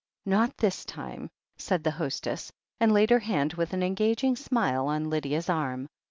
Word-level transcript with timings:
"Not 0.25 0.57
this 0.57 0.83
time," 0.83 1.29
said 1.57 1.83
the 1.83 1.91
hostess, 1.91 2.51
and 2.79 2.91
laid 2.91 3.11
her 3.11 3.19
hand 3.19 3.53
with 3.53 3.71
an 3.71 3.83
engaging 3.83 4.35
smile 4.35 4.87
on 4.87 5.11
Lydia's 5.11 5.47
arm. 5.47 5.85